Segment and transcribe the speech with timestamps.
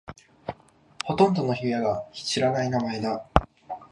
[1.05, 3.23] ほとんどの家が知らない名前だ。